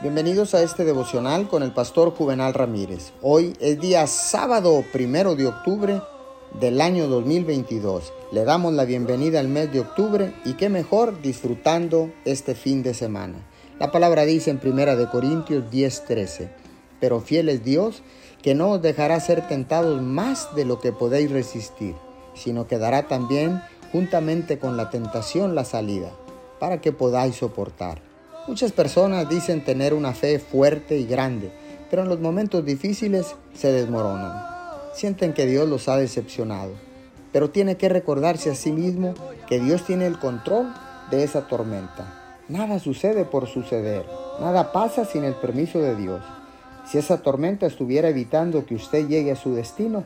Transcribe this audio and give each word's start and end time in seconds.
Bienvenidos 0.00 0.54
a 0.54 0.62
este 0.62 0.84
devocional 0.84 1.48
con 1.48 1.64
el 1.64 1.72
pastor 1.72 2.12
Juvenal 2.14 2.54
Ramírez. 2.54 3.12
Hoy 3.20 3.54
es 3.58 3.80
día 3.80 4.06
sábado 4.06 4.84
primero 4.92 5.34
de 5.34 5.48
octubre 5.48 6.00
del 6.60 6.80
año 6.80 7.08
2022. 7.08 8.12
Le 8.30 8.44
damos 8.44 8.74
la 8.74 8.84
bienvenida 8.84 9.40
al 9.40 9.48
mes 9.48 9.72
de 9.72 9.80
octubre 9.80 10.32
y 10.44 10.54
qué 10.54 10.68
mejor 10.68 11.20
disfrutando 11.20 12.12
este 12.24 12.54
fin 12.54 12.84
de 12.84 12.94
semana. 12.94 13.44
La 13.80 13.90
palabra 13.90 14.22
dice 14.22 14.50
en 14.50 14.60
primera 14.60 14.94
de 14.94 15.08
Corintios 15.08 15.64
10:13, 15.68 16.48
pero 17.00 17.18
fiel 17.18 17.48
es 17.48 17.64
Dios 17.64 18.04
que 18.40 18.54
no 18.54 18.70
os 18.70 18.82
dejará 18.82 19.18
ser 19.18 19.48
tentados 19.48 20.00
más 20.00 20.54
de 20.54 20.64
lo 20.64 20.78
que 20.78 20.92
podéis 20.92 21.32
resistir, 21.32 21.96
sino 22.34 22.68
que 22.68 22.78
dará 22.78 23.08
también 23.08 23.60
juntamente 23.90 24.60
con 24.60 24.76
la 24.76 24.90
tentación 24.90 25.56
la 25.56 25.64
salida, 25.64 26.12
para 26.60 26.80
que 26.80 26.92
podáis 26.92 27.34
soportar. 27.34 28.00
Muchas 28.48 28.72
personas 28.72 29.28
dicen 29.28 29.62
tener 29.62 29.92
una 29.92 30.14
fe 30.14 30.38
fuerte 30.38 30.96
y 30.96 31.04
grande, 31.04 31.50
pero 31.90 32.02
en 32.02 32.08
los 32.08 32.18
momentos 32.18 32.64
difíciles 32.64 33.36
se 33.52 33.70
desmoronan. 33.70 34.42
Sienten 34.94 35.34
que 35.34 35.44
Dios 35.44 35.68
los 35.68 35.86
ha 35.86 35.98
decepcionado, 35.98 36.72
pero 37.30 37.50
tiene 37.50 37.76
que 37.76 37.90
recordarse 37.90 38.50
a 38.50 38.54
sí 38.54 38.72
mismo 38.72 39.12
que 39.46 39.60
Dios 39.60 39.84
tiene 39.84 40.06
el 40.06 40.18
control 40.18 40.72
de 41.10 41.24
esa 41.24 41.46
tormenta. 41.46 42.40
Nada 42.48 42.78
sucede 42.78 43.26
por 43.26 43.48
suceder, 43.48 44.06
nada 44.40 44.72
pasa 44.72 45.04
sin 45.04 45.24
el 45.24 45.34
permiso 45.34 45.80
de 45.80 45.94
Dios. 45.94 46.22
Si 46.90 46.96
esa 46.96 47.20
tormenta 47.20 47.66
estuviera 47.66 48.08
evitando 48.08 48.64
que 48.64 48.76
usted 48.76 49.08
llegue 49.08 49.30
a 49.30 49.36
su 49.36 49.54
destino, 49.54 50.04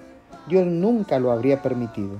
Dios 0.48 0.66
nunca 0.66 1.20
lo 1.20 1.30
habría 1.30 1.62
permitido. 1.62 2.16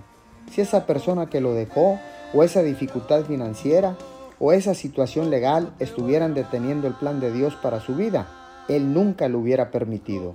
Si 0.53 0.61
esa 0.61 0.87
persona 0.87 1.27
que 1.27 1.41
lo 1.41 1.53
dejó 1.53 1.99
o 2.33 2.45
esa 2.45 2.63
dificultad 2.63 3.25
financiera 3.25 3.97
o 4.45 4.51
esa 4.51 4.75
situación 4.75 5.31
legal 5.31 5.73
estuvieran 5.79 6.35
deteniendo 6.35 6.89
el 6.89 6.95
plan 6.95 7.21
de 7.21 7.33
Dios 7.33 7.55
para 7.55 7.81
su 7.81 7.95
vida, 7.95 8.27
Él 8.69 8.93
nunca 8.93 9.29
lo 9.29 9.39
hubiera 9.39 9.71
permitido. 9.71 10.35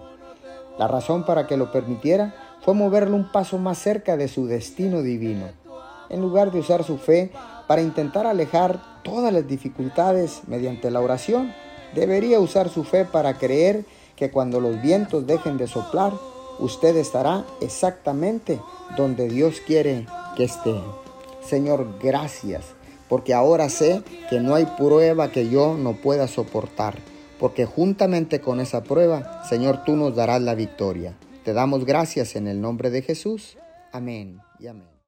La 0.79 0.87
razón 0.87 1.25
para 1.25 1.45
que 1.45 1.57
lo 1.57 1.73
permitiera 1.73 2.33
fue 2.61 2.73
moverlo 2.73 3.17
un 3.17 3.29
paso 3.33 3.57
más 3.57 3.77
cerca 3.77 4.15
de 4.15 4.29
su 4.29 4.47
destino 4.47 5.01
divino. 5.01 5.47
En 6.09 6.21
lugar 6.21 6.53
de 6.53 6.59
usar 6.59 6.85
su 6.85 6.97
fe 6.97 7.31
para 7.67 7.81
intentar 7.81 8.25
alejar 8.25 8.79
todas 9.03 9.33
las 9.33 9.45
dificultades 9.45 10.39
mediante 10.47 10.89
la 10.89 11.01
oración, 11.01 11.53
debería 11.93 12.39
usar 12.39 12.69
su 12.69 12.85
fe 12.85 13.03
para 13.03 13.33
creer 13.33 13.83
que 14.15 14.31
cuando 14.31 14.61
los 14.61 14.81
vientos 14.81 15.27
dejen 15.27 15.57
de 15.57 15.67
soplar, 15.67 16.13
usted 16.59 16.95
estará 16.95 17.43
exactamente 17.59 18.61
donde 18.95 19.27
Dios 19.27 19.59
quiere 19.59 20.05
que 20.37 20.45
esté. 20.45 20.81
Señor, 21.41 21.99
gracias 22.01 22.76
porque 23.09 23.33
ahora 23.33 23.69
sé 23.69 24.01
que 24.29 24.39
no 24.39 24.55
hay 24.55 24.65
prueba 24.65 25.31
que 25.31 25.49
yo 25.49 25.77
no 25.77 25.93
pueda 25.93 26.27
soportar, 26.27 26.95
porque 27.39 27.65
juntamente 27.65 28.41
con 28.41 28.59
esa 28.59 28.83
prueba, 28.83 29.43
Señor, 29.47 29.83
tú 29.83 29.95
nos 29.95 30.15
darás 30.15 30.41
la 30.41 30.55
victoria. 30.55 31.15
Te 31.43 31.53
damos 31.53 31.85
gracias 31.85 32.35
en 32.35 32.47
el 32.47 32.59
nombre 32.59 32.89
de 32.89 33.01
Jesús. 33.01 33.57
Amén 33.91 34.39
y 34.59 34.67
amén. 34.67 34.87